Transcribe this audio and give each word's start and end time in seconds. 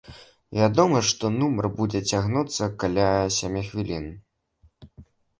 Вядома, 0.59 1.01
што 1.09 1.29
нумар 1.33 1.67
будзе 1.79 2.01
цягнуцца 2.17 2.69
каля 2.83 3.09
сямі 3.35 3.61
хвілін. 3.67 4.07